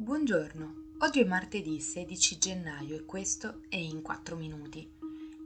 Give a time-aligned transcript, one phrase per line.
[0.00, 4.88] Buongiorno, oggi è martedì 16 gennaio e questo è In 4 Minuti,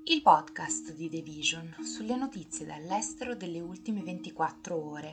[0.05, 5.11] il podcast di The Vision sulle notizie dall'estero delle ultime 24 ore.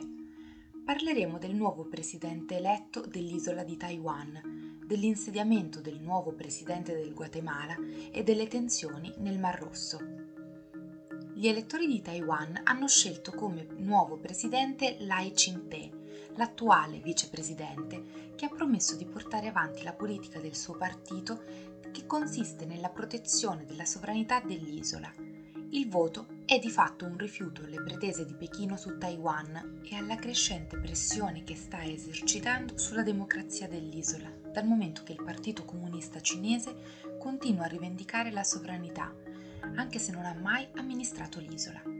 [0.84, 7.76] Parleremo del nuovo presidente eletto dell'isola di Taiwan, dell'insediamento del nuovo presidente del Guatemala
[8.12, 10.00] e delle tensioni nel Mar Rosso.
[11.32, 15.99] Gli elettori di Taiwan hanno scelto come nuovo presidente Lai Ching-te,
[16.40, 21.42] l'attuale vicepresidente, che ha promesso di portare avanti la politica del suo partito
[21.92, 25.12] che consiste nella protezione della sovranità dell'isola.
[25.72, 30.16] Il voto è di fatto un rifiuto alle pretese di Pechino su Taiwan e alla
[30.16, 36.74] crescente pressione che sta esercitando sulla democrazia dell'isola, dal momento che il Partito Comunista Cinese
[37.18, 39.14] continua a rivendicare la sovranità,
[39.74, 41.99] anche se non ha mai amministrato l'isola.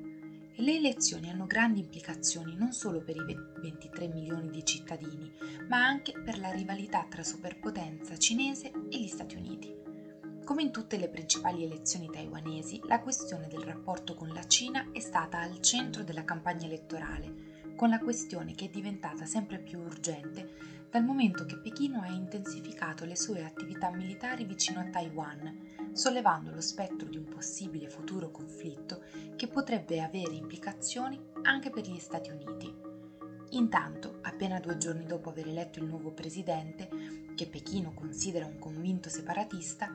[0.60, 3.24] Le elezioni hanno grandi implicazioni non solo per i
[3.62, 5.32] 23 milioni di cittadini,
[5.68, 9.74] ma anche per la rivalità tra superpotenza cinese e gli Stati Uniti.
[10.44, 15.00] Come in tutte le principali elezioni taiwanesi, la questione del rapporto con la Cina è
[15.00, 20.80] stata al centro della campagna elettorale, con la questione che è diventata sempre più urgente
[20.90, 26.60] dal momento che Pechino ha intensificato le sue attività militari vicino a Taiwan, sollevando lo
[26.60, 28.89] spettro di un possibile futuro conflitto
[29.60, 32.74] potrebbe avere implicazioni anche per gli Stati Uniti.
[33.50, 36.88] Intanto, appena due giorni dopo aver eletto il nuovo presidente,
[37.36, 39.94] che Pechino considera un convinto separatista,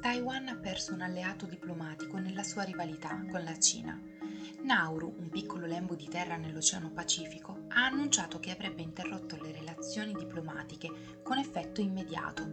[0.00, 4.00] Taiwan ha perso un alleato diplomatico nella sua rivalità con la Cina
[4.62, 10.14] Nauru, un piccolo lembo di terra nell'Oceano Pacifico, ha annunciato che avrebbe interrotto le relazioni
[10.14, 12.48] diplomatiche con effetto immediato.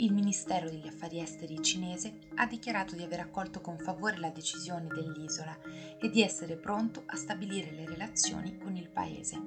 [0.00, 4.86] Il Ministero degli Affari Esteri cinese ha dichiarato di aver accolto con favore la decisione
[4.86, 5.54] dell'isola
[6.00, 9.38] e di essere pronto a stabilire le relazioni con il paese.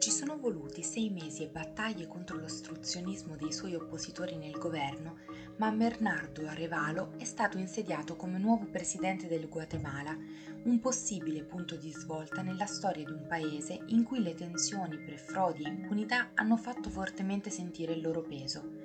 [0.00, 5.18] Ci sono voluti sei mesi e battaglie contro l'ostruzionismo dei suoi oppositori nel governo,
[5.58, 10.18] ma Bernardo Arevalo è stato insediato come nuovo presidente del Guatemala,
[10.64, 15.20] un possibile punto di svolta nella storia di un paese in cui le tensioni per
[15.20, 18.81] frodi e impunità hanno fatto fortemente sentire il loro peso.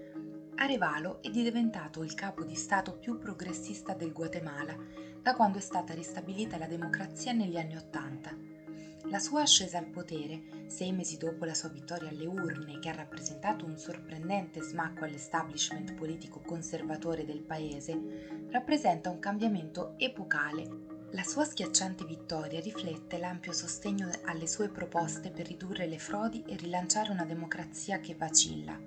[0.60, 4.76] Arevalo è diventato il capo di Stato più progressista del Guatemala
[5.22, 8.48] da quando è stata ristabilita la democrazia negli anni Ottanta
[9.10, 12.94] la sua ascesa al potere, sei mesi dopo la sua vittoria alle urne, che ha
[12.94, 21.06] rappresentato un sorprendente smacco all'establishment politico conservatore del paese, rappresenta un cambiamento epocale.
[21.12, 26.58] La sua schiacciante vittoria riflette l'ampio sostegno alle sue proposte per ridurre le frodi e
[26.58, 28.78] rilanciare una democrazia che vacilla.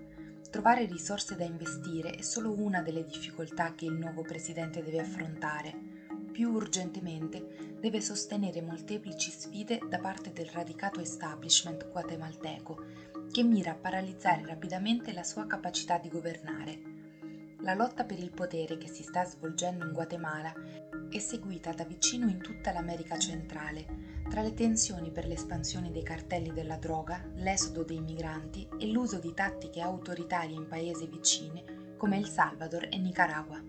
[0.50, 5.91] Trovare risorse da investire è solo una delle difficoltà che il nuovo presidente deve affrontare
[6.41, 12.84] più urgentemente deve sostenere molteplici sfide da parte del radicato establishment guatemalteco,
[13.31, 16.90] che mira a paralizzare rapidamente la sua capacità di governare.
[17.62, 20.50] La lotta per il potere che si sta svolgendo in Guatemala
[21.10, 26.53] è seguita da vicino in tutta l'America centrale, tra le tensioni per l'espansione dei cartelli
[26.54, 31.62] della droga, l'esodo dei migranti e l'uso di tattiche autoritarie in paesi vicini
[31.98, 33.62] come El Salvador e Nicaragua.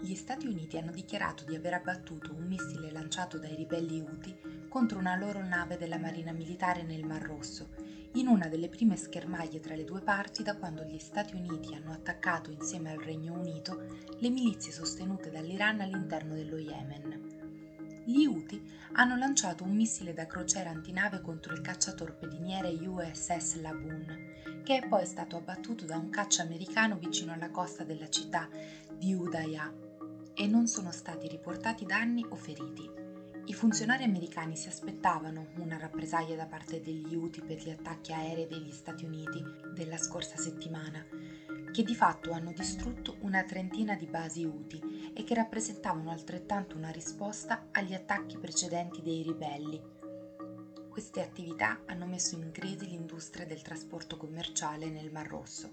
[0.00, 4.96] Gli Stati Uniti hanno dichiarato di aver abbattuto un missile lanciato dai ribelli Houthi contro
[4.96, 7.70] una loro nave della Marina Militare nel Mar Rosso,
[8.12, 11.90] in una delle prime schermaglie tra le due parti da quando gli Stati Uniti hanno
[11.90, 18.04] attaccato insieme al Regno Unito le milizie sostenute dall'Iran all'interno dello Yemen.
[18.04, 24.78] Gli Houthi hanno lanciato un missile da crociera antinave contro il cacciatorpediniere USS Laboon, che
[24.78, 28.48] è poi stato abbattuto da un caccia americano vicino alla costa della città
[28.96, 29.86] di Udaya
[30.38, 32.88] e non sono stati riportati danni o feriti.
[33.46, 38.46] I funzionari americani si aspettavano una rappresaglia da parte degli UTI per gli attacchi aerei
[38.46, 39.42] degli Stati Uniti
[39.74, 41.04] della scorsa settimana,
[41.72, 46.90] che di fatto hanno distrutto una trentina di basi UTI e che rappresentavano altrettanto una
[46.90, 49.82] risposta agli attacchi precedenti dei ribelli.
[50.88, 55.68] Queste attività hanno messo in crisi l'industria del trasporto commerciale nel Mar Rosso.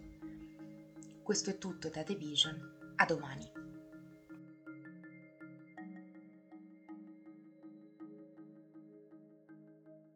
[1.21, 3.64] Questo è tutto da The Vision, a domani.